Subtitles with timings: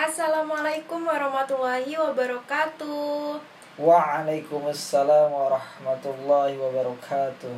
[0.00, 3.36] Assalamualaikum warahmatullahi wabarakatuh.
[3.76, 7.52] Waalaikumsalam warahmatullahi wabarakatuh.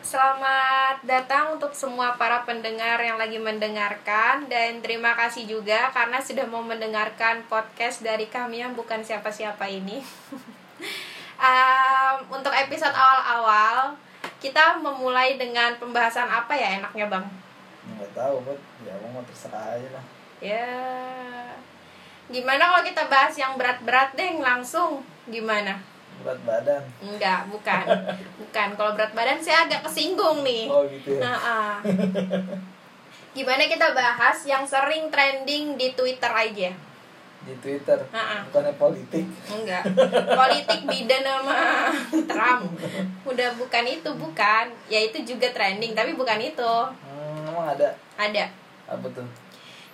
[0.00, 6.48] Selamat datang untuk semua para pendengar yang lagi mendengarkan dan terima kasih juga karena sudah
[6.48, 10.00] mau mendengarkan podcast dari kami yang bukan siapa-siapa ini.
[11.44, 13.92] um, untuk episode awal-awal
[14.40, 17.26] kita memulai dengan pembahasan apa ya enaknya bang?
[18.00, 20.06] Nggak tahu, buat ya mau terserah aja lah.
[20.36, 20.68] Ya,
[22.26, 25.78] gimana kalau kita bahas yang berat-berat deh langsung gimana?
[26.22, 26.82] Berat badan.
[27.04, 27.84] Enggak, bukan.
[28.40, 28.68] Bukan.
[28.78, 30.64] Kalau berat badan saya agak kesinggung nih.
[30.70, 31.28] Oh gitu ya.
[31.28, 31.76] Nah,
[33.36, 36.72] Gimana kita bahas yang sering trending di Twitter aja?
[37.44, 38.00] Di Twitter.
[38.08, 39.28] Nah, Bukannya politik.
[39.52, 39.84] Enggak.
[40.40, 41.92] Politik Biden sama
[42.24, 42.64] Trump.
[43.28, 44.72] Udah bukan itu, bukan.
[44.88, 46.72] Ya itu juga trending, tapi bukan itu.
[47.04, 48.48] Hmm, emang ada Ada.
[48.88, 49.28] apa tuh?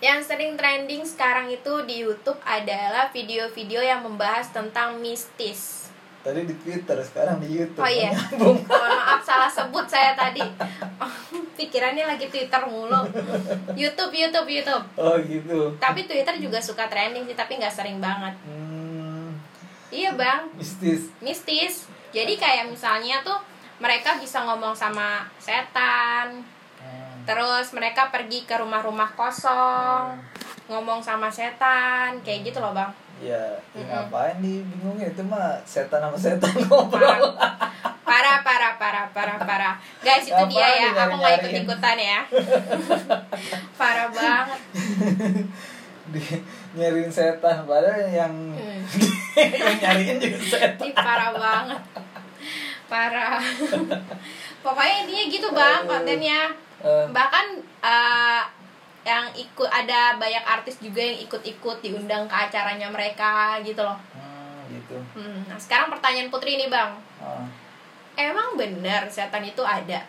[0.02, 5.86] Yang sering trending sekarang itu di YouTube adalah video-video yang membahas tentang mistis.
[6.27, 7.78] Tadi di Twitter, sekarang di YouTube.
[7.78, 8.11] Oh iya.
[8.39, 10.42] Mohon maaf salah sebut saya tadi.
[11.59, 12.98] Pikirannya lagi Twitter mulu.
[13.78, 14.84] YouTube, YouTube, YouTube.
[14.98, 15.78] Oh gitu.
[15.78, 18.34] Tapi Twitter juga suka trending sih, tapi nggak sering banget.
[18.42, 19.39] Hmm,
[19.94, 21.14] Iya bang, mistis.
[21.22, 21.87] mistis.
[22.11, 23.39] Jadi kayak misalnya tuh
[23.78, 26.42] mereka bisa ngomong sama setan.
[27.23, 30.19] Terus mereka pergi ke rumah-rumah kosong,
[30.67, 32.91] ngomong sama setan, kayak gitu loh bang.
[33.23, 33.39] Ya,
[33.70, 34.11] ya Mm-mm.
[34.11, 37.39] ngapain nih bingungnya itu mah setan sama setan ngobrol.
[38.03, 39.75] Parah, parah, parah, parah, parah.
[40.03, 42.20] Guys itu dia ya, aku nggak ikut ikutan ya.
[43.81, 44.61] parah banget.
[46.12, 46.20] Di,
[46.75, 48.83] nyariin setan padahal yang Hmm.
[49.39, 50.83] yang nyariin juga setan.
[50.83, 51.81] Ih, parah banget.
[52.84, 53.39] Parah.
[54.61, 56.41] Pokoknya intinya gitu bang kontennya.
[56.83, 57.47] Eh, Bahkan
[57.80, 58.42] eh,
[59.02, 63.98] yang ikut ada banyak artis juga yang ikut-ikut diundang ke acaranya mereka gitu loh.
[64.14, 64.94] hmm, gitu.
[65.14, 66.94] Hmm, Nah sekarang pertanyaan Putri nih bang.
[67.19, 67.42] Ah.
[68.14, 70.06] Emang bener setan itu ada?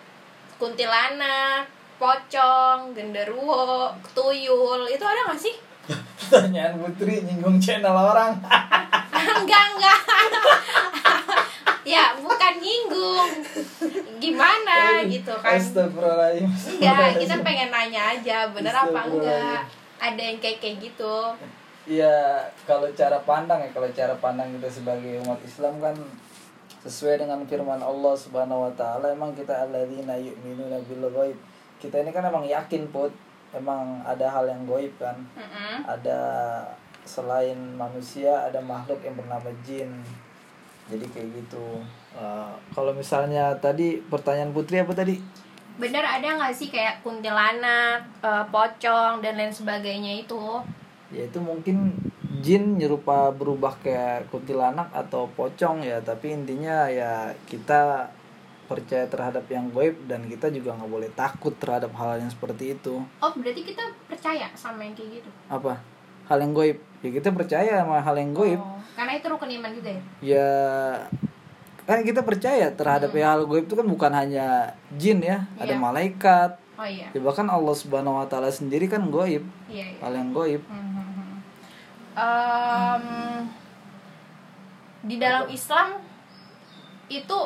[0.57, 1.65] Kuntilanak,
[1.97, 5.55] pocong, genderuwo, tuyul, itu ada gak sih?
[6.29, 8.37] Pertanyaan Putri nyinggung channel orang.
[9.41, 9.99] enggak, enggak.
[11.83, 13.31] ya, bukan nyinggung.
[14.19, 15.55] Gimana gitu kan?
[16.47, 19.63] Enggak, kita pengen nanya aja, bener apa enggak?
[19.99, 21.15] Ada yang kayak kayak gitu.
[21.83, 25.95] Ya kalau cara pandang ya kalau cara pandang kita sebagai umat Islam kan
[26.83, 31.35] sesuai dengan firman Allah Subhanahu wa taala emang kita alladzina yu'minuna bil ghaib.
[31.83, 33.11] Kita ini kan emang yakin put
[33.51, 35.15] emang ada hal yang goib kan.
[35.35, 35.83] Mm-mm.
[35.83, 36.19] Ada
[37.03, 39.91] selain manusia ada makhluk yang bernama jin.
[40.87, 41.79] Jadi kayak gitu.
[42.11, 45.15] Uh, kalau misalnya tadi pertanyaan Putri apa tadi?
[45.73, 50.61] Bener ada nggak sih kayak kuntilanak, eh, pocong dan lain sebagainya itu?
[51.09, 51.93] ya itu mungkin
[52.41, 58.09] jin nyerupa berubah kayak kuntilanak atau pocong ya tapi intinya ya kita
[58.65, 63.05] percaya terhadap yang goib dan kita juga nggak boleh takut terhadap hal yang seperti itu
[63.21, 65.29] Oh, berarti kita percaya sama yang kayak gitu?
[65.45, 65.77] apa
[66.25, 69.71] hal yang goib ya kita percaya sama hal yang goib Oh, karena itu rukun iman
[69.71, 70.01] juga ya?
[70.21, 70.49] ya
[71.83, 75.61] kan kita percaya terhadap yang hal goib itu kan bukan hanya jin ya Iya.
[75.61, 77.05] ada malaikat Oh iya.
[77.09, 79.99] ya bahkan Allah subhanahu wa taala sendiri kan goib Iya, iya.
[79.99, 81.35] hal yang goib Hmm, hmm, hmm.
[82.13, 83.05] Em,
[85.03, 85.99] di dalam Islam
[87.07, 87.39] itu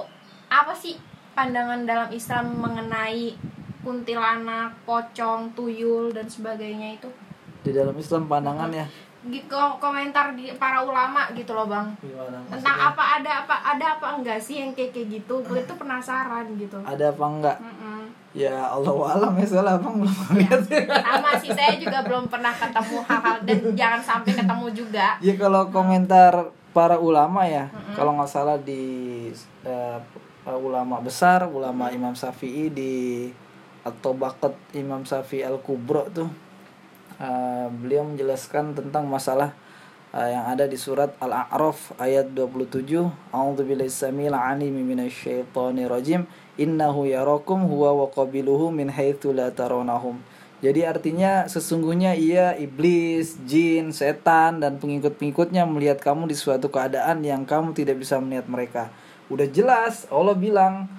[0.48, 0.96] apa sih
[1.34, 3.34] pandangan dalam Islam mengenai
[3.82, 7.10] kuntilanak, pocong, tuyul dan sebagainya itu?
[7.58, 9.07] di dalam Islam pandangannya Di
[9.46, 11.88] ko- komentar di para ulama gitu loh bang.
[12.00, 12.38] Gimana?
[12.48, 15.44] Tentang apa ada apa ada apa enggak sih yang kayak kayak gitu?
[15.44, 16.80] Gue tuh penasaran gitu.
[16.82, 17.58] Ada apa enggak?
[17.60, 18.02] Mm-mm.
[18.38, 20.62] Ya Allah alam ya soalnya abang belum lihat.
[20.70, 20.84] Ya.
[21.02, 25.08] sama sih saya juga belum pernah ketemu hal-hal dan jangan sampai ketemu juga.
[25.18, 27.98] Ya kalau komentar para ulama ya, Mm-mm.
[27.98, 28.84] kalau nggak salah di
[29.66, 30.00] eh,
[30.48, 32.94] ulama besar, ulama Imam Syafi'i di
[33.82, 36.28] atau bakat Imam Syafi'i al Kubro tuh,
[37.18, 39.54] eh, beliau menjelaskan tentang masalah
[40.14, 42.88] eh, yang ada di surat Al-A'raf ayat 27
[43.34, 46.30] A'udzubillahi samil alim minasyaitonir rajim.
[46.58, 50.18] Innahu yarakum huwa wa qabiluhu min haitsu la tarawnahum
[50.58, 57.46] jadi artinya sesungguhnya ia iblis, jin, setan dan pengikut-pengikutnya melihat kamu di suatu keadaan yang
[57.46, 58.84] kamu tidak bisa melihat mereka.
[59.30, 60.90] Udah jelas Allah bilang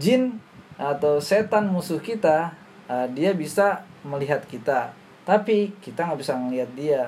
[0.00, 0.40] jin
[0.80, 2.56] atau setan musuh kita
[2.88, 4.96] uh, dia bisa melihat kita,
[5.26, 7.02] tapi kita nggak bisa melihat dia.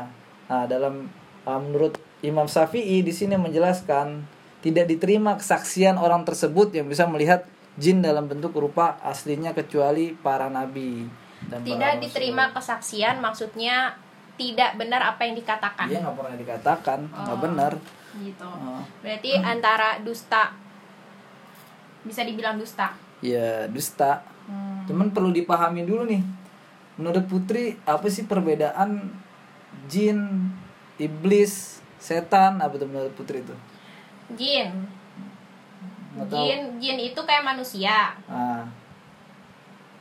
[0.45, 1.07] Nah, dalam
[1.45, 4.27] uh, menurut Imam Syafi'i di sini menjelaskan
[4.59, 7.47] tidak diterima kesaksian orang tersebut yang bisa melihat
[7.79, 11.07] jin dalam bentuk rupa aslinya kecuali para nabi
[11.47, 12.03] dan para tidak rasul.
[12.03, 13.95] diterima kesaksian maksudnya
[14.35, 17.39] tidak benar apa yang dikatakan Iya nggak pernah dikatakan, nggak Oh.
[17.39, 17.73] benar.
[18.19, 18.83] gitu Oh.
[18.99, 20.59] berarti antara dusta
[22.03, 24.23] bisa dibilang dusta Ya dusta.
[24.47, 24.87] Hmm.
[24.87, 26.23] Cuman perlu dipahami dulu nih.
[26.99, 29.15] Menurut Putri apa sih perbedaan
[29.87, 30.51] jin,
[30.97, 33.55] iblis, setan apa tuh menurut Putri itu?
[34.31, 34.85] jin
[36.19, 36.29] tahu.
[36.29, 38.67] jin jin itu kayak manusia Ah,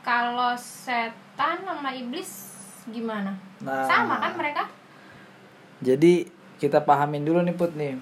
[0.02, 2.52] kalau setan sama iblis
[2.86, 4.64] gimana nah, sama kan mereka
[5.78, 6.26] Jadi
[6.58, 7.94] kita pahamin dulu nih Put nih.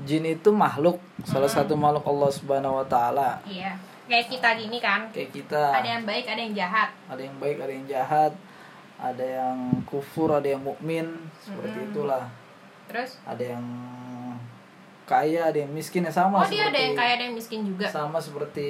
[0.00, 1.58] Jin itu makhluk, salah Hmm.
[1.60, 3.42] satu makhluk Allah Subhanahu wa taala.
[3.44, 7.36] iya kayak kita gini kan Kayak kita ada yang baik ada yang jahat ada yang
[7.40, 8.32] baik, ada yang jahat,
[9.00, 11.06] ada yang kufur, ada yang mukmin,
[11.40, 11.90] seperti Mm-mm.
[11.92, 12.24] itulah.
[12.84, 13.64] terus Ada yang
[15.04, 17.84] kaya, ada yang miskin ya sama oh dia ada yang kaya ada yang miskin juga
[17.84, 18.68] sama seperti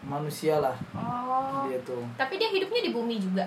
[0.00, 2.00] manusia lah oh dia tuh.
[2.16, 3.44] tapi dia hidupnya di bumi juga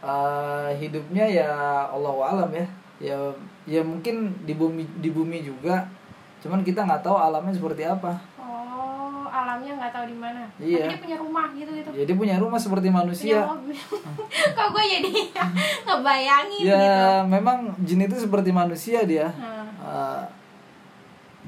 [0.00, 1.52] Eh, hidupnya ya
[1.84, 2.64] Allah alam ya.
[2.96, 3.18] Ya
[3.68, 5.84] ya mungkin di bumi di bumi juga.
[6.40, 8.16] Cuman kita nggak tahu alamnya seperti apa.
[9.40, 10.82] Alamnya nggak tahu di mana Iya.
[10.82, 13.38] tapi dia punya rumah gitu gitu Jadi punya rumah seperti manusia.
[13.42, 13.76] mobil
[14.56, 15.12] kok gue jadi
[15.86, 19.28] ngebayangin Ya gitu memang jin itu seperti manusia dia.
[19.30, 19.66] Hmm.
[19.78, 20.22] Eh,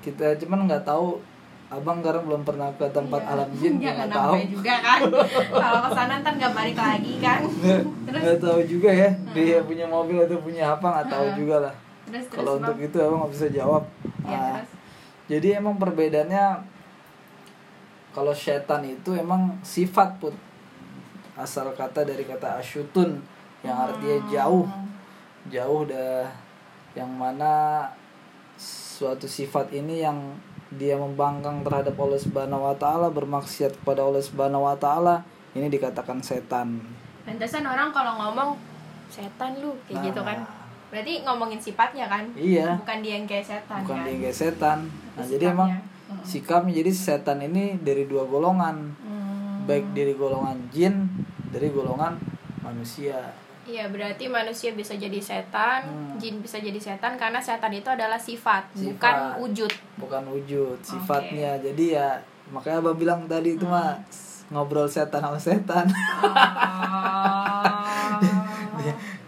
[0.02, 1.20] kita cuman nggak tahu.
[1.68, 3.32] Abang sekarang belum pernah ke tempat Iya.
[3.32, 4.32] alam jin, nggak tahu.
[4.36, 5.00] sampai juga kan
[5.56, 7.40] kalau ke sana ntar nggak balik lagi kan
[8.04, 9.08] terus Nggak tahu juga ya.
[9.32, 11.36] Dia punya mobil atau punya apa nggak tahu Hmm.
[11.38, 11.74] juga lah.
[12.28, 13.82] Kalau untuk itu abang nggak bisa jawab.
[14.22, 14.70] ya, Ah, terus
[15.24, 16.44] Jadi emang perbedaannya
[18.12, 20.36] kalau setan itu emang sifat put
[21.32, 23.16] asal kata dari kata asyutun
[23.64, 24.66] yang artinya jauh
[25.48, 26.28] jauh dah
[26.92, 27.84] yang mana
[28.60, 30.36] suatu sifat ini yang
[30.72, 36.24] dia membangkang terhadap Allah Subhanahu wa taala bermaksiat kepada Allah Subhanahu wa taala ini dikatakan
[36.24, 36.80] setan.
[37.28, 38.56] Pantesan orang kalau ngomong
[39.12, 40.04] setan lu kayak Nah.
[40.08, 40.38] gitu kan.
[40.88, 42.24] Berarti ngomongin sifatnya kan.
[42.32, 44.04] Iya, Bukan dia yang kayak setan bukan kan.
[44.08, 44.78] dia kayak setan.
[44.88, 45.70] Nah, jadi emang
[46.14, 46.22] Mm.
[46.22, 48.76] sikapnya jadi setan ini dari dua golongan.
[48.98, 49.62] Hmm.
[49.62, 51.06] baik dari golongan jin
[51.48, 52.18] dari golongan
[52.60, 53.30] manusia
[53.62, 56.18] Iya, berarti manusia bisa jadi setan, Hmm.
[56.18, 58.90] jin bisa jadi setan karena setan itu adalah sifat, Sifat.
[58.90, 59.72] bukan wujud.
[59.96, 62.08] bukan wujud sifatnya jadi ya
[62.48, 64.02] makanya abang bilang tadi itu mah
[64.48, 65.86] ngobrol setan sama setan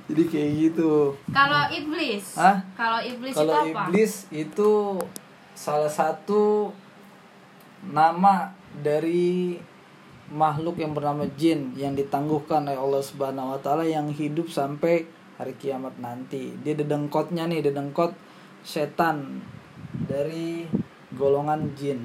[0.05, 2.59] jadi kayak gitu Kalau iblis, Hah?
[2.75, 3.83] kalau iblis kalau itu apa?
[3.87, 4.71] iblis itu
[5.55, 6.71] salah satu
[7.85, 9.55] nama dari
[10.29, 15.05] makhluk yang bernama jin yang ditangguhkan oleh Allah Subhanahu wa taala yang hidup sampai
[15.37, 16.55] hari kiamat nanti.
[16.65, 18.15] Dia dedengkotnya nih, dedengkot
[18.65, 19.45] setan
[20.09, 20.65] dari
[21.15, 22.00] golongan jin.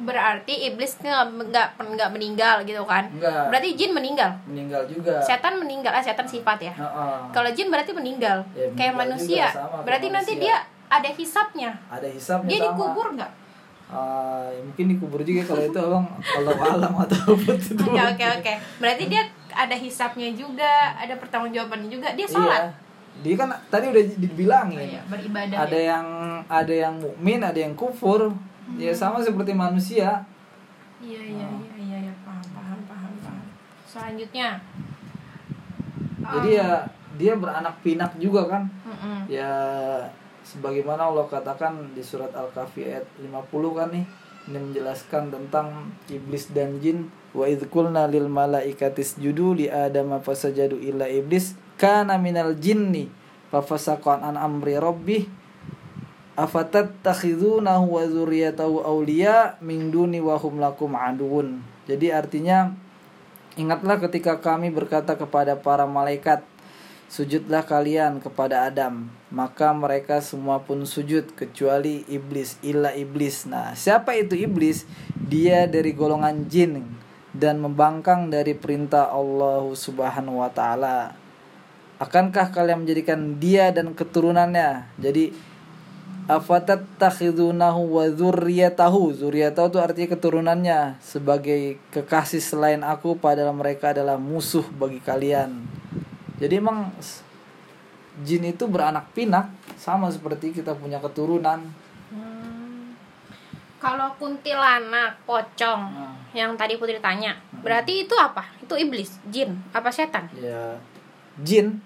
[0.00, 3.12] Berarti iblis nggak nggak meninggal gitu kan?
[3.12, 3.52] Enggak.
[3.52, 4.32] Berarti jin meninggal.
[4.48, 5.20] meninggal juga.
[5.20, 6.72] Setan meninggal, ah setan sifat ya.
[6.72, 7.16] Heeh.
[7.36, 9.46] Kalau jin berarti meninggal, Ya, kayak meninggal manusia.
[9.52, 10.56] juga, sama kayak berarti nanti manusia.
[10.56, 11.70] dia ada hisapnya.
[11.86, 12.66] Ada hisapnya Dia sama.
[12.74, 13.32] dikubur nggak?
[13.90, 17.74] Ah, ya mungkin dikubur juga kalau itu abang kalau alam atau apa itu.
[17.82, 18.52] Oke oke oke.
[18.78, 22.14] Berarti dia ada hisapnya juga, ada pertanggungjawabannya juga.
[22.14, 22.70] Dia sholat.
[22.70, 22.70] Iya.
[23.20, 24.78] Dia kan tadi udah dibilangin.
[24.78, 25.56] Oh, iya, beribadah.
[25.66, 25.90] ada ya.
[25.94, 26.06] yang
[26.46, 28.30] ada yang mukmin ada yang kufur
[28.78, 30.22] ya sama seperti manusia
[31.02, 33.42] Iya iya iya iya iya paham paham paham paham.
[33.82, 34.62] Selanjutnya.
[36.20, 36.68] jadi ya
[37.18, 39.26] dia beranak pinak juga kan Mm-mm.
[39.26, 39.50] ya
[40.50, 44.04] sebagaimana Allah katakan di surat Al-Kahfi ayat 50 kan nih
[44.50, 47.12] ini menjelaskan tentang iblis dan jin.
[47.30, 53.06] Wa idh qulna lil malaikati isjudu li adama fasajadu illa iblis kana minal jinni
[53.54, 55.30] fafasaqa an amri rabbih
[56.38, 62.72] afatattakhidunahu wa dzurriyyatahu awliya min duni wa hum lakum aduun jadi artinya
[63.58, 66.46] ingatlah ketika kami berkata kepada para malaikat
[67.10, 69.10] Sujudlah kalian kepada Adam.
[69.34, 73.50] Maka mereka semua pun sujud Kecuali iblis Illa iblis.
[73.50, 74.86] Nah siapa itu iblis?
[75.18, 76.86] Dia dari golongan jin
[77.34, 81.18] Dan membangkang dari perintah Allah subhanahu wa ta'ala.
[81.98, 84.94] Akankah kalian menjadikan dia dan keturunannya?
[85.02, 85.50] Jadi
[86.30, 89.18] Afatat takhidunahu wa zurriyatahu.
[89.18, 90.80] Zurriyatahu itu artinya keturunannya.
[91.02, 95.80] Sebagai kekasih selain aku Padahal mereka adalah musuh bagi kalian
[96.40, 96.88] jadi emang
[98.24, 101.60] jin itu beranak pinak sama seperti kita punya keturunan.
[102.10, 102.96] Hmm.
[103.80, 107.32] Kalau kuntilanak, pocong, Nah, yang tadi Putri tanya,
[107.64, 108.44] berarti itu apa?
[108.60, 110.28] Itu iblis, jin, apa setan?
[110.36, 110.76] ya
[111.40, 111.80] jin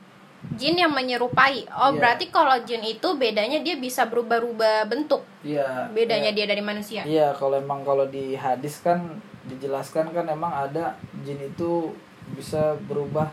[0.45, 1.65] Jin yang menyerupai.
[1.73, 1.97] Oh, Iya.
[1.97, 5.25] berarti kalau jin itu bedanya dia bisa berubah-ubah bentuk.
[5.41, 7.01] ya Bedanya ya, dia dari manusia.
[7.01, 11.97] Iya, kalau emang kalau di hadis kan dijelaskan kan emang ada jin itu
[12.37, 13.33] bisa berubah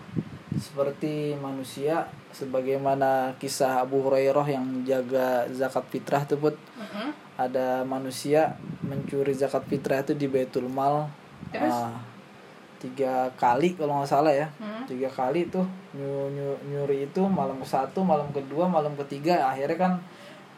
[0.62, 6.56] seperti manusia sebagaimana kisah Abu Hurairah yang jaga zakat fitrah tuh Put.
[6.77, 7.10] Mm-mm.
[7.36, 11.10] ada manusia mencuri zakat fitrah itu di Baitul Mal
[11.50, 11.74] Terus?
[11.74, 11.98] ah,
[12.77, 14.86] tiga kali kalau nggak salah ya Hmm.
[14.88, 19.77] tiga kali tuh nyu, nyu- nyuri itu malam ke satu malam kedua malam ketiga akhirnya
[19.80, 19.94] kan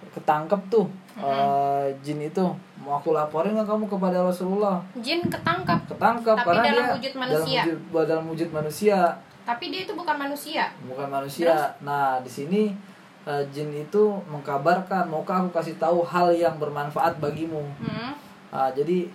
[0.10, 2.44] ketangkep tuh eh, jin itu
[2.78, 7.14] mau aku laporin nggak kamu kepada Rasulullah Jin ketangkap, ketangkep Tapi karena dalam dia wujud
[7.14, 7.62] manusia.
[7.64, 8.98] dalam wujud, dalam wujud manusia
[9.44, 10.72] tapi dia itu bukan manusia.
[10.88, 12.72] bukan manusia nah di sini
[13.28, 18.12] eh, jin itu mengkabarkan maukah aku kasih tahu hal yang bermanfaat bagimu Hmm.
[18.54, 19.10] Ah, jadi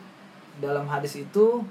[0.58, 1.62] dalam hadis itu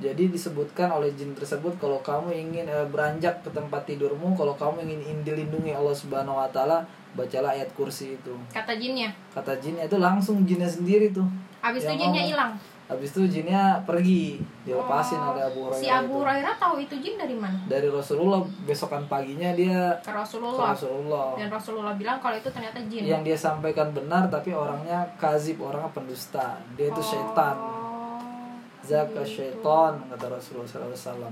[0.00, 4.88] jadi disebutkan oleh jin tersebut kalau kamu ingin eh, beranjak ke tempat tidurmu, kalau kamu
[4.88, 6.80] ingin, dilindungi Allah Subhanahu wa taala,
[7.12, 8.32] bacalah ayat kursi itu.
[8.48, 9.12] Kata jinnya.
[9.36, 11.28] Kata jinnya itu langsung jinnya sendiri tuh.
[11.60, 12.56] Abis itu jinnya hilang.
[12.90, 15.78] Habis itu jinnya pergi, dilepasin Oh, oleh Abu Hurairah.
[15.78, 16.18] Si Abu.
[16.18, 17.54] Hurairah tahu itu jin dari mana?
[17.70, 20.74] Dari Rasulullah besokan paginya dia Ke ke Rasulullah.
[20.74, 21.38] Rasulullah.
[21.38, 23.06] Dan Rasulullah bilang kalau itu ternyata jin.
[23.06, 26.58] Yang dia sampaikan benar tapi orangnya kazib, orangnya pendusta.
[26.74, 26.98] Dia itu.
[26.98, 29.38] Oh, Zaka gitu.
[29.38, 31.30] syaitan kata Rasulullah SAW.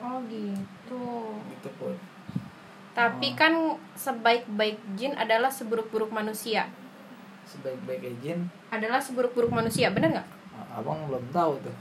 [0.00, 1.02] Oh gitu.
[1.50, 1.98] Gitu pun.
[2.94, 6.70] Tapi kan sebaik-baik jin adalah seburuk-buruk manusia.
[7.42, 8.38] Sebaik-baiknya jin,
[8.70, 10.39] Adalah seburuk-buruk manusia, bener nggak?
[10.80, 11.76] Abang belum tahu tuh.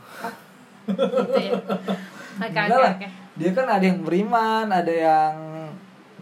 [0.91, 1.53] Gitu ya.
[2.39, 3.07] Oke oke.
[3.35, 5.35] Dia kan ada yang beriman, ada yang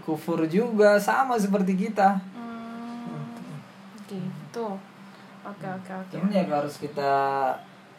[0.02, 2.18] kufur juga, sama seperti kita.
[2.34, 3.38] Hmm,
[4.10, 4.74] gitu.
[5.46, 6.14] Oke oke oke.
[6.18, 7.14] Cuman ya harus kita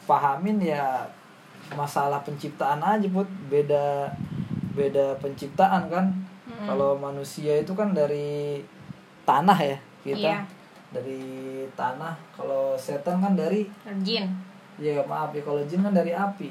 [0.03, 1.07] pahamin ya
[1.79, 4.11] masalah penciptaan aja put beda
[4.75, 6.07] beda penciptaan kan.
[6.49, 6.67] Mm-mm.
[6.67, 8.59] Kalau manusia itu kan dari
[9.23, 10.19] tanah ya kita.
[10.19, 10.39] Iya.
[10.91, 11.23] Dari
[11.79, 12.19] tanah.
[12.35, 13.69] Kalau setan kan dari
[14.03, 14.48] Jin.
[14.79, 16.51] Ya maaf ya kalau jin kan dari api.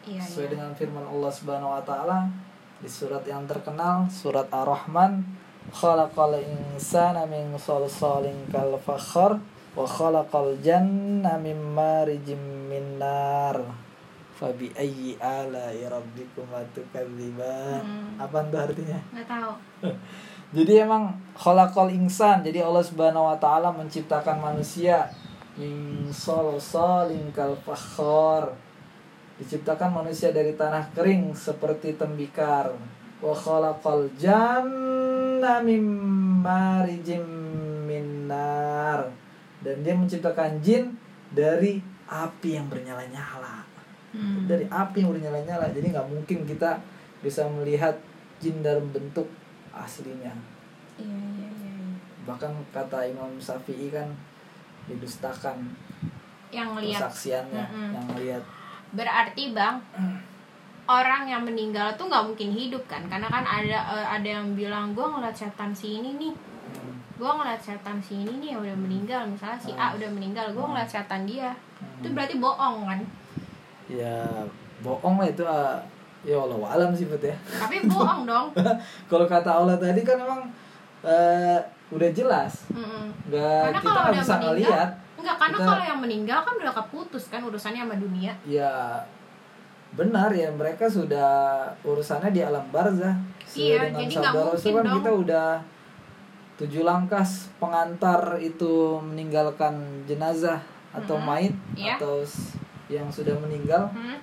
[0.00, 0.52] Iya sesuai iya.
[0.56, 2.24] dengan firman Allah Subhanahu wa taala
[2.80, 5.20] di surat yang terkenal surat Ar-Rahman
[5.70, 9.36] khalaqal insana min salsalin kal fakhar
[9.76, 13.60] wa khalaqal janna min marijim min nar
[14.32, 18.16] fabi ayyi ala'i rabbikuma tukadziban Hmm.
[18.16, 19.52] apa itu artinya Nggak tahu.
[20.56, 25.12] jadi emang khalaqal insan jadi Allah Subhanahu wa taala menciptakan manusia
[25.58, 28.54] min salsalin kal fakhar
[29.40, 32.70] diciptakan manusia dari tanah kering seperti tembikar
[33.20, 35.84] wa khalaqal janna mim
[36.44, 37.24] marijim
[37.88, 39.08] min nar
[39.60, 40.94] dan dia menciptakan jin
[41.32, 43.66] dari api yang bernyala-nyala
[44.10, 44.50] Hmm.
[44.50, 46.82] dari api yang bernyala-nyala jadi nggak mungkin kita
[47.22, 47.94] bisa melihat
[48.42, 49.30] jin dalam bentuk
[49.70, 50.34] aslinya
[50.98, 51.70] Iya iya iya.
[51.78, 51.94] iya.
[52.26, 54.10] bahkan kata Imam Syafi'i kan
[54.90, 55.56] didustakan
[56.50, 57.00] Yang lihat.
[57.00, 57.90] persaksiannya Mm-mm.
[57.94, 58.42] yang lihat
[58.90, 59.78] Berarti bang,
[60.84, 63.06] orang yang meninggal tuh nggak mungkin hidup kan?
[63.06, 66.34] Karena kan ada eh, ada yang bilang gue ngeliat setan si ini nih,
[66.70, 69.22] Hmm, gue ngeliat setan si ini nih yang udah meninggal.
[69.24, 71.54] Misalnya si A udah meninggal, gue ngeliat setan dia.
[71.98, 73.00] Itu berarti bohong kan?
[73.86, 74.22] ya
[74.80, 75.74] bohong lah itu ah,
[76.22, 78.46] ya Allah alam sih Bet ya Tapi bohong dong.
[79.10, 80.46] kalau kata Allah tadi kan emang
[81.02, 81.58] eh,
[81.90, 82.52] udah jelas
[83.24, 87.24] nggak Karena kita nggak bisa ngelihat enggak karena Kita- kalau yang meninggal kan udah keputus
[87.26, 88.32] kan urusannya sama dunia.
[88.42, 88.96] ya
[89.90, 91.30] benar ya mereka sudah
[91.82, 93.18] urusannya di alam barzah
[93.50, 94.96] Iya, dengan jadi nggak Rasul mungkin kan dong.
[94.96, 95.48] kita udah
[96.56, 97.24] tujuh langkah
[97.58, 101.26] pengantar itu meninggalkan jenazah atau Mm-mm.
[101.26, 101.98] mayit Iya.
[101.98, 102.54] atau s-
[102.86, 104.14] yang sudah meninggal Hmm?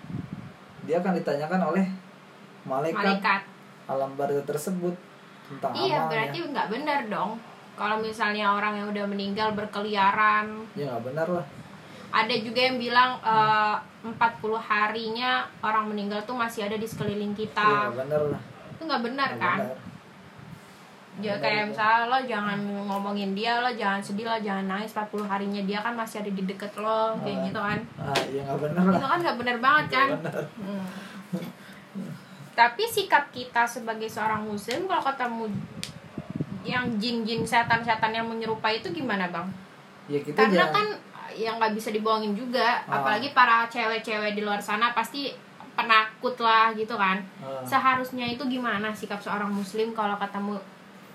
[0.81, 1.85] dia akan ditanyakan oleh
[2.63, 3.41] malaikat, Malaikat.
[3.85, 4.95] alam barzah tersebut
[5.45, 7.31] tentang Iya, amalnya berarti nggak benar dong.
[7.77, 11.45] Kalau misalnya orang yang udah meninggal berkeliaran, ya nggak benar lah
[12.07, 14.15] ada juga yang bilang eh, 40
[14.63, 17.67] harinya orang meninggal tuh masih ada di sekeliling ya kita.
[17.85, 18.41] nggak benar lah
[18.71, 19.59] Itu nggak benar Nggak kan?
[19.61, 19.77] benar.
[21.17, 21.69] Ya kayak itu.
[21.73, 22.57] misalnya lo jangan
[22.87, 26.43] ngomongin dia, lo jangan sedih, lo jangan nangis 40 harinya dia kan masih ada di
[26.43, 27.43] deket lo, kayak Ah.
[27.43, 27.79] gitu kan.
[27.99, 30.07] ah ya nggak benar lah Itu kan nggak benar banget kan?
[30.07, 30.45] Nggak benar.
[30.57, 30.85] Hmm.
[32.53, 35.43] Tapi sikap kita sebagai seorang muslim kalau ketemu
[36.67, 39.47] yang jin-jin setan-setan yang menyerupai itu gimana bang?
[40.07, 40.87] ya kita Karena jangan kan
[41.35, 42.99] yang nggak bisa dibohongin juga, Ah.
[42.99, 45.31] apalagi para cewek-cewek di luar sana pasti
[45.73, 47.19] penakut lah gitu kan.
[47.37, 47.59] Ah.
[47.61, 50.55] Seharusnya itu gimana sikap seorang muslim kalau ketemu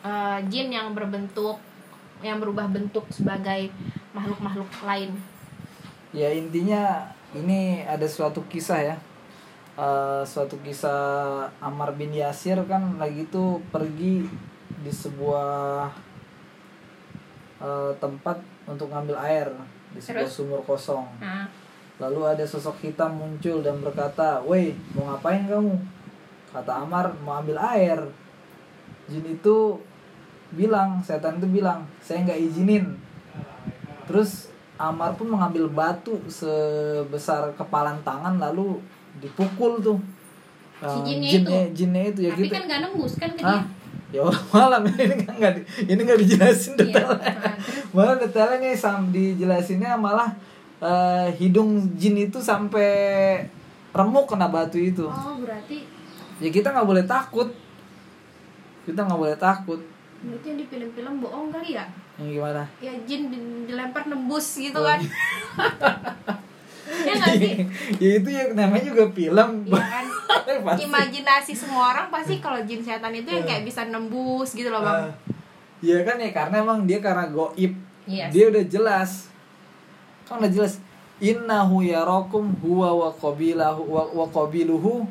[0.02, 1.56] eh, jin yang berbentuk
[2.21, 3.71] yang berubah bentuk sebagai
[4.11, 5.11] makhluk-makhluk lain?
[6.11, 8.97] Ya intinya ini ada suatu kisah ya
[9.73, 11.00] Eh, Suatu kisah
[11.56, 14.21] Ammar bin Yasir kan lagi tuh pergi
[14.82, 15.88] di sebuah
[17.62, 18.36] eh, tempat
[18.66, 19.48] untuk ngambil air
[19.94, 20.34] di sebuah Terus?
[20.34, 21.06] sumur kosong.
[21.22, 21.46] Nah,
[22.00, 25.76] Lalu ada sosok hitam muncul dan berkata, "Woi, mau ngapain kamu?"
[26.52, 27.96] kata Amar mau ambil air
[29.08, 29.80] jin itu
[30.52, 32.92] bilang setan itu bilang saya nggak izinin
[34.04, 38.78] terus Amar pun mengambil batu sebesar kepalan tangan lalu
[39.16, 39.98] dipukul tuh
[40.82, 43.62] Si Eh, jinnya jinnya, jinnya itu ya Tapi gitu kan gak nembus kan ke Hah?
[43.62, 43.81] dia.
[44.12, 46.81] Ya orang malam ini kan nggak ini nggak dijelasin Iya.
[46.85, 47.33] detailnya
[47.90, 50.28] malah detailnya nih sam dijelasinnya malah
[50.78, 52.90] eh, hidung jin itu sampai
[53.90, 55.83] remuk kena batu itu Oh, berarti
[56.38, 57.49] ya kita nggak boleh takut
[58.83, 59.81] kita nggak boleh takut
[60.21, 61.87] berarti yang di film-film bohong kali ya?
[62.14, 64.85] yang gimana Ya jin di- dilempar nembus gitu Oh.
[64.85, 65.00] kan.
[66.88, 67.66] ya sih?
[68.02, 69.48] ya itu ya namanya juga film.
[69.66, 70.06] Iya kan?
[70.86, 75.12] Imajinasi semua orang pasti kalau jin setan itu yang kayak bisa nembus gitu loh, Bang.
[75.82, 76.02] Iya.
[76.06, 77.74] Kan ya karena emang dia karena goib
[78.06, 79.30] Iya dia udah jelas.
[80.26, 80.82] Kan udah jelas?
[81.22, 85.06] Innahu yarakum huwa wa qabilahu wa, wa qabiluhu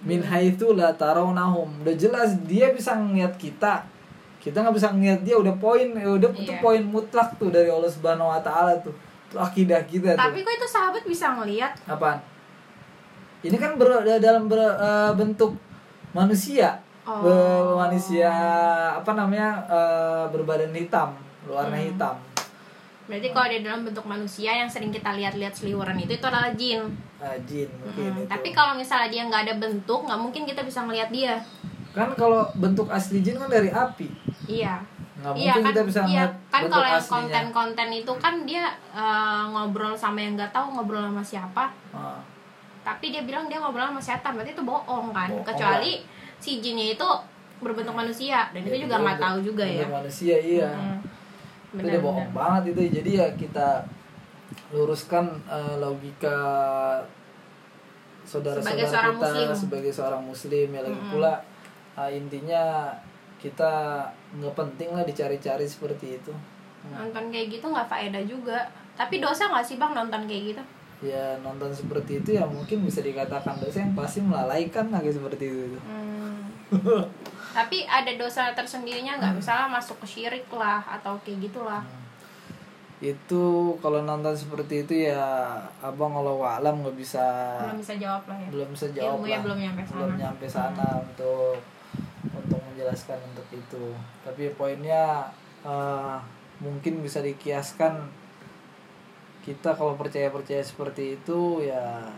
[0.00, 1.68] min haitsu la tarawnahum.
[1.84, 3.84] Udah jelas dia bisa ngeliat kita.
[4.40, 5.36] Kita nggak bisa ngeliat dia.
[5.36, 6.64] Udah poin ya udah itu Iya.
[6.64, 8.96] poin mutlak tuh dari Allah Subhanahu wa taala tuh.
[8.96, 11.72] itu akidah kita tuh Tapi kok itu sahabat bisa ngelihat?
[11.84, 12.18] apaan
[13.40, 15.56] ini kan ber, dalam ber- eh, bentuk
[16.10, 17.16] manusia Oh.
[17.18, 18.28] Be- manusia
[18.92, 21.86] apa namanya eh, berbadan hitam warna Hmm.
[21.86, 22.16] hitam
[23.04, 26.86] Berarti kalau dia dalam bentuk manusia yang sering kita lihat-lihat seliweran itu itu adalah jin.
[27.18, 28.30] Ah, jin mungkin Mm, itu.
[28.30, 31.34] Tapi kalau misalnya dia nggak ada bentuk, nggak mungkin kita bisa ngelihat dia.
[31.90, 34.06] kan kalau bentuk asli jin kan dari api
[34.46, 34.78] Iya.
[35.20, 38.64] Nggak Iya mungkin kan, kita bisa iya, kan kalau yang konten-konten itu kan dia
[38.96, 42.18] eh, ngobrol sama yang nggak tahu ngobrol sama siapa, Ah,
[42.80, 45.28] tapi dia bilang dia ngobrol sama setan, berarti itu bohong kan?
[45.28, 46.00] Bohong Kecuali
[46.40, 47.08] si jinnya itu
[47.60, 49.84] berbentuk manusia dan ya itu juga nggak tahu juga ya.
[49.84, 50.72] manusia iya.
[50.72, 52.80] Mm, itu udah bohong banget itu.
[53.04, 53.84] Jadi ya kita
[54.72, 56.38] luruskan eh, logika
[58.24, 59.48] saudara-saudara kita muslim.
[59.52, 61.12] sebagai seorang muslim ya lagi Mm-mm.
[61.12, 61.34] pula
[61.98, 62.94] ah, intinya
[63.40, 63.72] kita
[64.32, 66.32] nggak penting lah dicari-cari seperti itu
[66.86, 68.56] Nonton kayak gitu nggak faedah juga.
[68.94, 70.62] Tapi dosa nggak sih bang nonton kayak gitu?
[71.00, 75.80] ya nonton seperti itu ya mungkin bisa dikatakan dosa yang pasti melalaikan lagi seperti itu
[75.80, 76.44] Hmm.
[77.50, 79.32] Tapi ada dosa tersendirinya nggak?
[79.34, 81.80] Misalnya masuk ke syirik lah atau kayak gitulah.
[83.00, 83.44] itu
[83.80, 87.24] kalau nonton seperti itu ya abang kalau alam nggak bisa
[87.58, 88.48] Belum bisa jawab lah ya.
[88.52, 89.40] belum bisa jawab lah.
[89.40, 89.96] belum nyampe sana.
[89.96, 91.56] belum nyampe sana untuk
[92.30, 93.84] untuk menjelaskan untuk itu
[94.24, 95.28] tapi poinnya
[95.60, 96.16] eh,
[96.64, 98.08] mungkin bisa dikiaskan
[99.44, 102.08] kita kalau percaya percaya seperti itu ya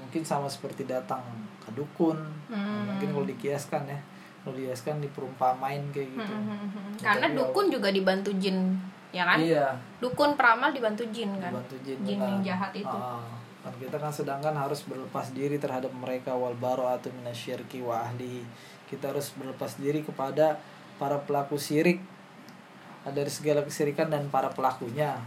[0.00, 1.20] mungkin sama seperti datang
[1.60, 2.84] ke dukun Hmm.
[2.96, 4.00] mungkin kalau dikiaskan ya
[4.44, 6.92] kalau dikiaskan diperumpamain kayak gitu Hmm, hmm, hmm.
[6.96, 8.76] Ya, Karena tapi dukun juga dibantu jin,
[9.12, 9.40] ya kan?
[9.40, 11.48] iya Dukun peramal dibantu jin kan?
[11.52, 12.98] dibantu jin, Jin yang jahat itu.
[13.64, 18.44] Kan kita kan sedangkan harus berlepas diri terhadap mereka wal atau minasyirki wa ahli
[18.94, 20.62] kita harus berlepas diri kepada
[20.96, 21.98] para pelaku syirik
[23.04, 25.18] dari segala kesirikan dan para pelakunya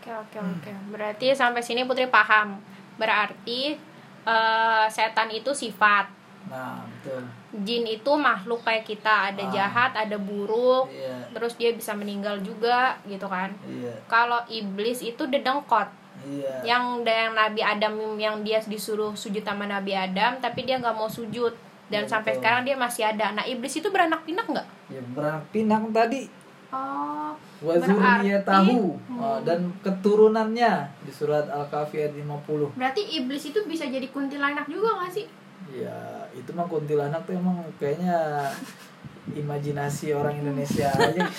[0.00, 0.72] Oke oke oke.
[0.90, 2.56] Berarti sampai sini Putri paham.
[2.96, 3.76] Berarti
[4.24, 6.08] eh, setan itu sifat.
[6.48, 7.20] nah betul
[7.52, 9.52] Jin itu makhluk kayak kita, ada Ah.
[9.52, 13.52] jahat, ada buruk, iya terus dia bisa meninggal juga gitu kan.
[13.68, 15.84] iya Kalau iblis itu dedengkot.
[16.24, 20.96] iya yang yang Nabi Adam yang dia disuruh sujud sama Nabi Adam tapi dia nggak
[20.96, 21.52] mau sujud
[21.90, 22.40] dan Ya, sampai betul.
[22.40, 26.30] sekarang dia masih ada nah iblis itu beranak pinak nggak ya beranak pinang tadi
[26.70, 29.42] oh wa Berarti- tahu Hmm.
[29.42, 30.72] dan keturunannya
[31.02, 35.26] di surat al-kahfi ayat 50 berarti iblis itu bisa jadi kuntilanak juga nggak sih
[35.70, 35.92] Ya
[36.32, 38.42] itu mah kuntilanak tuh emang kayaknya
[39.40, 41.20] imajinasi orang Indonesia aja.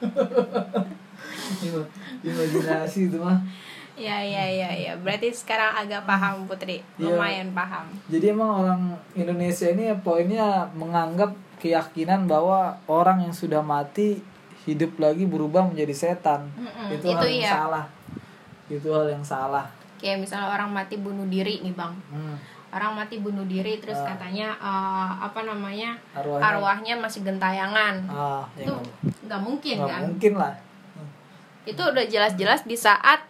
[1.60, 1.90] Ima-
[2.22, 3.36] imajinasi itu mah.
[3.94, 7.08] Ya ya ya ya berarti sekarang agak paham Putri Iya.
[7.08, 14.18] lumayan paham Jadi emang orang Indonesia ini poinnya menganggap keyakinan bahwa orang yang sudah mati
[14.64, 16.48] hidup lagi berubah menjadi setan.
[16.50, 17.50] Mm-mm, itu, itu hal yang iya.
[17.54, 17.84] salah.
[18.66, 19.66] Itu hal yang salah.
[19.94, 22.36] kayak misalnya orang mati bunuh diri nih bang Hmm.
[22.70, 24.12] orang mati bunuh diri terus Ah.
[24.12, 28.74] katanya eh, apa namanya Arwahnya, arwahnya masih gentayangan ya itu
[29.24, 30.52] nggak- mungkin nggak kan mungkin lah.
[31.64, 33.24] itu udah jelas-jelas di saat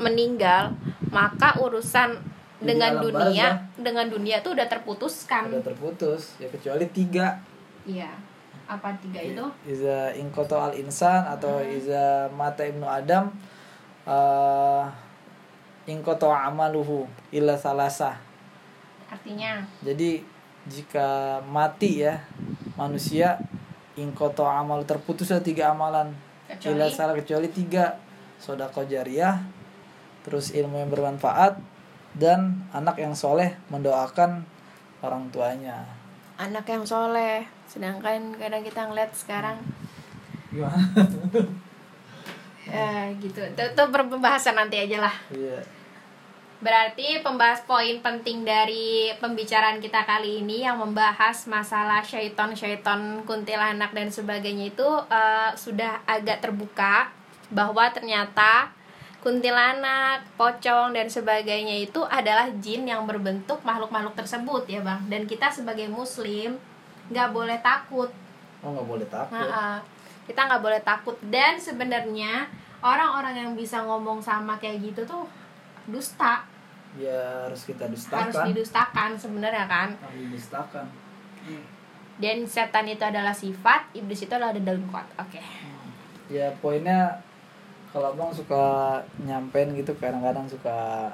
[0.00, 0.72] meninggal
[1.12, 2.16] maka urusan
[2.60, 5.48] dengan dunia dengan dunia tuh udah terputuskan.
[5.48, 7.40] Udah terputus ya kecuali tiga.
[7.88, 8.12] Iya.
[8.70, 9.42] Apa tiga itu?
[9.66, 13.34] Iza ingkoto al insan atau iza mata ibnu adam
[14.06, 14.86] uh,
[15.88, 18.20] ingkoto amaluhu illa salasa.
[19.10, 19.64] Artinya?
[19.82, 20.22] Jadi
[20.70, 22.22] jika mati ya
[22.78, 23.40] manusia
[23.98, 26.14] ingkoto amal terputus ada tiga amalan.
[26.46, 27.98] Illa kecuali salah kecuali tiga.
[28.40, 29.59] Sodako jariah
[30.26, 31.60] terus ilmu yang bermanfaat
[32.16, 34.44] dan anak yang soleh mendoakan
[35.00, 35.86] orang tuanya.
[36.40, 39.58] Anak yang soleh sedangkan kadang kita ngeliat sekarang.
[40.50, 40.80] Gimana?
[42.70, 43.42] Ya gitu.
[43.42, 45.14] Itu, itu pembahasan nanti aja lah.
[45.32, 45.58] Iya.
[46.60, 54.12] Berarti pembahas poin penting dari pembicaraan kita kali ini yang membahas masalah syaiton-syaiton kuntilanak dan
[54.12, 57.08] sebagainya itu uh, sudah agak terbuka
[57.48, 58.76] bahwa ternyata
[59.20, 65.00] kuntilanak, pocong dan sebagainya itu adalah jin yang berbentuk makhluk-makhluk tersebut ya bang.
[65.12, 66.56] Dan kita sebagai muslim
[67.12, 68.08] nggak boleh takut.
[68.60, 69.36] oh nggak boleh takut.
[69.36, 69.78] Nah, uh,
[70.24, 71.16] kita nggak boleh takut.
[71.28, 72.48] Dan sebenarnya
[72.80, 75.24] orang-orang yang bisa ngomong sama kayak gitu tuh
[75.84, 76.44] dusta.
[76.96, 79.88] Ya harus kita harus dustakan didustakan sebenarnya kan?
[80.00, 80.86] Harus didustakan.
[82.20, 84.52] Dan setan itu adalah sifat iblis itu adalah
[84.92, 85.06] kuat.
[85.20, 85.40] Oke.
[86.28, 87.20] Ya poinnya
[87.90, 91.10] kalau abang suka nyampein gitu kadang-kadang suka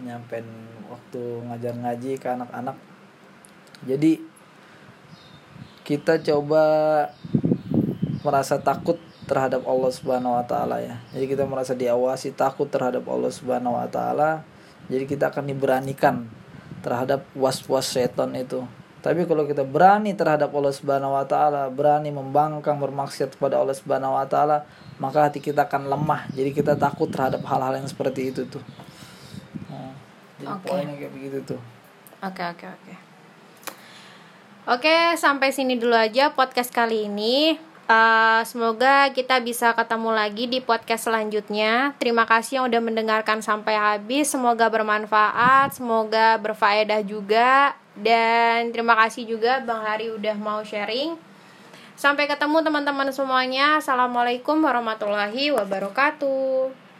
[0.00, 0.44] nyampein
[0.88, 2.76] waktu ngajar ngaji ke anak-anak
[3.84, 4.20] jadi
[5.84, 6.62] kita coba
[8.20, 11.00] merasa takut terhadap Allah Subhanahu wa taala ya.
[11.14, 14.44] Jadi kita merasa diawasi takut terhadap Allah Subhanahu wa taala.
[14.92, 16.28] Jadi kita akan diberanikan
[16.84, 18.66] terhadap was-was setan itu.
[19.00, 24.12] Tapi kalau kita berani terhadap Allah Subhanahu wa taala, berani membangkang bermaksiat kepada Allah Subhanahu
[24.12, 24.68] wa taala,
[25.00, 26.28] maka hati kita akan lemah.
[26.36, 28.60] Jadi kita takut terhadap hal-hal yang seperti itu tuh.
[29.72, 29.96] Nah,
[30.36, 30.68] jadi Oke.
[30.68, 31.60] poinnya kayak begitu tuh.
[32.20, 32.94] oke oke oke
[34.68, 37.56] oke sampai sini dulu aja podcast kali ini
[37.90, 41.90] Eh, semoga kita bisa ketemu lagi di podcast selanjutnya.
[41.98, 44.30] Terima kasih yang udah mendengarkan sampai habis.
[44.30, 47.74] Semoga bermanfaat, semoga berfaedah juga.
[47.98, 51.18] Dan terima kasih juga Bang Hari udah mau sharing.
[52.00, 53.76] Sampai ketemu teman-teman semuanya.
[53.76, 56.80] Assalamualaikum warahmatullahi wabarakatuh.